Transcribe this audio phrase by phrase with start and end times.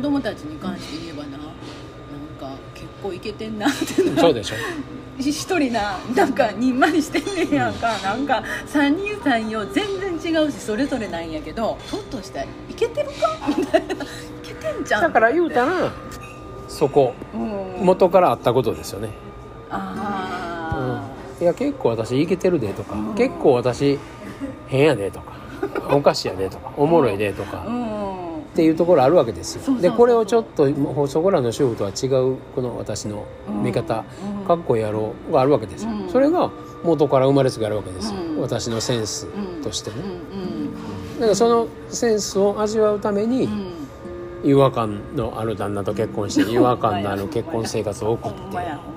[0.00, 1.40] 子供たちに関して言えばななん
[2.40, 4.54] か結構いけてんなってなそうでしょ。
[5.18, 13.14] 一人ななんかにんまりしてんねんやんか、なんか三人三様全然違うしそれぞれなんやけどひょっとしたらいけてるか？
[13.54, 13.98] みたいない
[14.42, 15.92] けてんじゃんだから言うたら
[16.66, 17.84] そこうん。
[17.84, 19.10] 元からあったことですよね、
[19.68, 23.14] あいや結構私いけてるでとか、うん。
[23.14, 23.98] 結構私
[24.66, 25.34] 変やでとか
[25.90, 27.89] おかしやでとかおもろいでとか、あうん
[28.50, 29.80] っていうところあるわけですよ。
[29.80, 34.04] でこれをちょっともうそこらの主婦とは違うこの私の見方、
[34.40, 34.44] うん。
[34.44, 36.08] かっこいいやろうがあるわけですよ、うん。
[36.08, 36.50] それが
[36.82, 38.40] 元から生まれつきあるわけですよ、うん。
[38.40, 39.28] 私のセンス
[39.62, 41.20] としてね、うん。
[41.20, 43.48] だからそのセンスを味わうために、
[44.42, 48.32] 違和感のある旦那と結婚して違和感のある結婚生活を送っ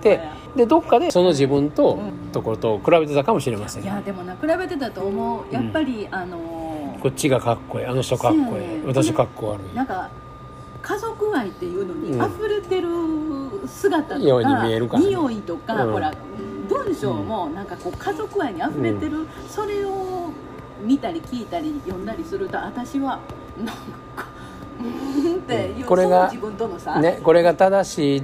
[0.01, 0.09] て。
[0.09, 0.35] や。
[0.55, 2.31] でどっかでその自分と、うん。
[2.31, 3.83] ところと比べてたかもしれません。
[3.83, 5.53] いやでもな比べてたと思う。
[5.53, 6.62] やっぱり、あのー
[7.03, 7.85] こっちがかっこいい。
[7.85, 8.81] あの人かっこいい、ね。
[8.85, 9.75] 私かっこ悪い。
[9.75, 10.09] なんか
[10.81, 12.33] 家族愛っていうのにうん。
[12.33, 12.87] 溢れてる
[13.67, 15.91] 姿とか、ように見えるか匂いとか、うん。
[15.91, 16.13] ほら
[16.69, 20.29] 文章もなんかこう家族愛に溢れてる、それを
[20.81, 23.19] 見たり聞いたり読んだりすると私は
[23.57, 23.67] なん
[24.15, 24.27] か
[24.79, 28.23] うーんっていう、これが自分とのさ、ねこれが正し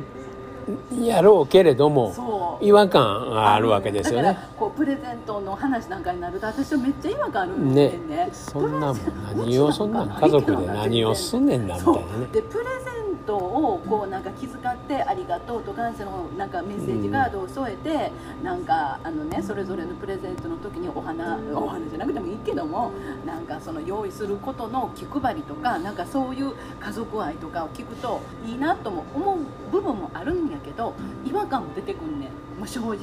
[0.94, 2.14] いやろうけれども
[2.62, 4.28] 違和感があるわけですよね。
[4.30, 8.30] だからこうプレゼントの話なんかになると私はめっちゃ違和感あるんねですよね。
[8.32, 12.28] そんなんもん何をそんなん家族で何をすんねんなみたいなね。
[12.32, 12.89] でプレゼ
[13.30, 18.12] ントをこうなんか気遣って「ありがとう」と感謝のなんかメッセージカードを添えて、
[18.44, 22.92] なんかあのねそれぞれのプレゼントの時にお花お花じゃなくてもいいけども
[23.26, 29.38] なんかその用意することの気配りとかなんかそういう家族愛とかを聞くといいなとも思う
[29.72, 30.94] 部分もあるんやけど
[31.26, 32.30] 違和感も出てくんねん。
[32.60, 32.98] もう正直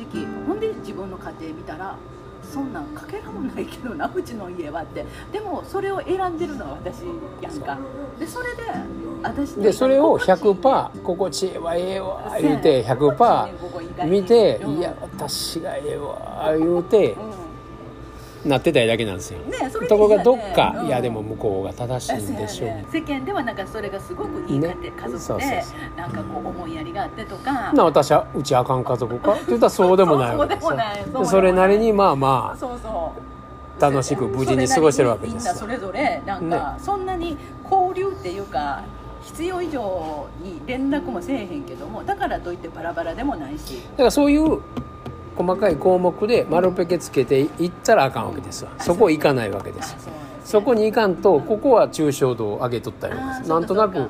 [0.46, 1.96] ほんで自分の家庭見たら
[2.42, 5.04] そんなんかけらもないけどなうちの家はって。
[5.32, 7.02] でもそれを選んでるのは私
[7.40, 7.78] やんか。
[8.18, 8.62] でそれで
[9.22, 17.16] 私のでそれを心地いい100%心地ええわええわ言うて100%見て「いや私がええわ」言うて
[18.46, 19.40] なってたいだけなんですよ。
[19.40, 20.86] ねそところがどっかうん。
[20.86, 22.84] いやでも向こうが正しいんでしょう。
[22.92, 24.92] 世間ではなんかそれがすごくいい家庭、ね。
[24.96, 27.72] 家族でそなんかこう思いやりがあってとか。
[27.72, 29.32] な私はうちあかん家族か。
[29.32, 30.76] って言ったらそうでもないわけですよ。
[31.20, 33.80] でそれなりにまあまそうそう。
[33.80, 35.54] 楽しく無事に過ごしてるわけですよ。
[35.54, 37.36] それなりにみんなそれぞれなんか、そんなに
[37.70, 38.82] 交流っていうか
[39.22, 43.82] 必要以上に連絡もせえへんけどもだからといってバラバラでもないし。
[43.86, 44.60] あだからそういう
[45.36, 48.70] 細かい項目で丸ペケつけていったらあかんわけですわ。
[48.78, 49.92] そこ行かないわけです。
[49.92, 49.98] よ
[50.44, 53.14] そこに行かんとここは抽象度を上げとったり
[53.48, 54.08] なんとなく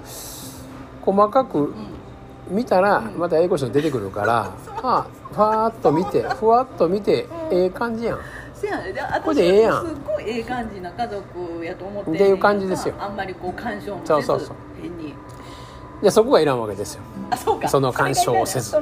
[1.02, 1.74] 細かくうん
[2.48, 8.18] 見たらまた英語詞が出てくるからあふわーっと見てふわっと見てええ感じやん。
[8.54, 8.92] せやね。
[8.92, 9.86] でこれでええやん。
[9.86, 12.94] すっごいええ感じな家族やと思ってっていう感じですよ。
[13.00, 14.56] あんまりこう干渉もせずそうそうそう
[16.02, 17.02] でそこがいらんわけですよ。
[17.30, 17.68] あそうか。
[17.68, 18.72] その干渉をせず。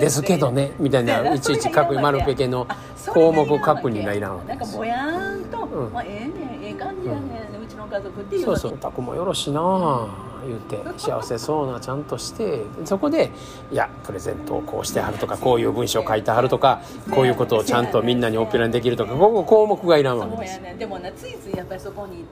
[0.00, 2.66] ですけどねみたいないちいち書く丸ペケの
[3.12, 5.92] 項目確認がいらんわけなんかぼやーんと、うん。
[5.92, 7.20] まあ、ええねんええ感じやね
[7.58, 10.08] ん、うちの家族っていうそうそう「お宅もよろしいなあ」
[10.46, 13.30] 言って幸せそうなちゃんとしてそこで
[13.72, 16.80] 「いやプレゼントをこうしてはる」とか「こういう文章書いてはる」とか
[17.10, 20.60] 「こういうことをちゃんとみんなにオペラにできる」とかここ項目がいらんわけです。
[20.78, 22.24] でもなついついやっぱりそこに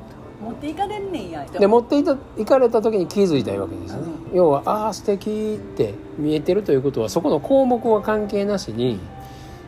[0.42, 9.00] 持っていかれんねんやで持っていた行かれた時に気づいたわけですよね、要は「ああ素敵って見えてるということはそこの項目は関係なしに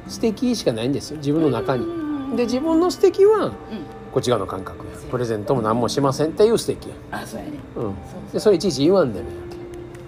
[0.08, 1.16] 素敵しかないんですよ。
[1.18, 1.86] 自分の中に。
[2.36, 3.53] で自分の素敵はうん
[4.16, 4.93] こっち側の感覚や。
[5.10, 6.94] プレゼントも何もしませんっていう素敵や。
[7.10, 7.50] あそうやね。
[7.50, 7.81] ん。
[7.81, 7.94] うん、
[8.32, 9.56] でそれいちいち言わんでもいいわけ。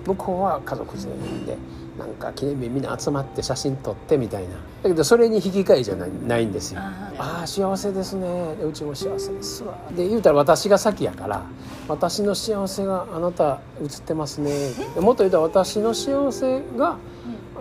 [0.09, 1.59] 向こうは家族全員で
[1.99, 4.55] なんか記念日みんな集まって写真撮ってみたいな。
[4.83, 6.81] だけどそれに引き換えじゃないないんですよ。
[6.81, 8.55] あああ幸せですね。
[8.57, 9.77] でうちも幸せですわ。
[9.95, 11.45] で言うたら私が先やから
[11.87, 14.71] 私の幸せがあなた映ってますね。
[14.95, 16.97] でもっと言うたら私の幸せが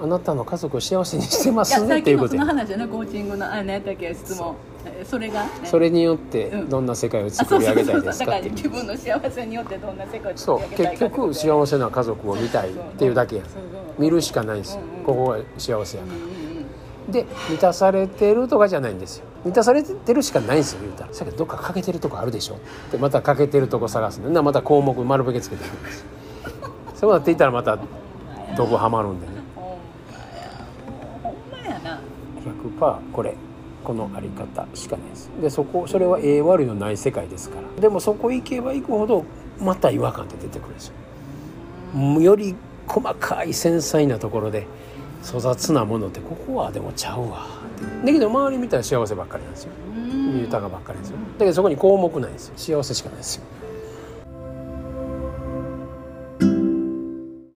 [0.02, 2.42] あなたの家族を幸せにしてますねさっていうことや。
[2.42, 4.56] の話やなコーチングのあ何やったっけ質問。
[4.86, 6.70] えそれが、ね、それによってうん。
[6.70, 13.44] どんな世界をあ作り上げたいですだか自分の幸せによってどんな世界をそう作り上げたい結局幸せな家族を見たいっていうだけや。
[13.44, 13.62] そうそう
[14.02, 14.82] 見るしかないんですよ。
[14.82, 16.66] うんうんここが幸せやかうんうんうん
[17.08, 17.14] ら。
[17.14, 19.26] で満たされてるとかじゃないんですよ。
[19.46, 21.14] 満たされてるしかないんですよ言うたら。
[21.14, 22.58] さっきどっか欠けてるとこあるでしょ
[22.92, 24.30] でまた欠けてるとこ探すの。
[24.30, 26.06] なまた項目丸ペケつけていくんです。
[26.96, 27.78] そうなっていったらまた
[28.58, 29.78] どこはまるんでねほん
[30.12, 30.50] まや
[31.22, 32.00] ほんまやな
[32.80, 33.36] 100%これ。
[33.84, 35.30] このあり方しかないです。
[35.42, 37.82] でそこそれはええ悪いのない世界ですから。
[37.82, 39.24] でもそこ行けば行くほど
[39.62, 42.22] また違和感って出てくるんですよ。
[42.22, 42.54] より
[42.86, 44.68] 細かい繊細なところで
[45.24, 47.48] 粗雑なものってここはでもちゃうわ。
[48.04, 49.72] だけど周り見たら幸せばっかりなんですよ。
[49.96, 50.40] うん。
[50.42, 51.18] 豊かばっかりですよ。
[51.38, 52.54] だけどそこに項目ないんですよ。
[52.58, 53.44] 幸せしかないですよ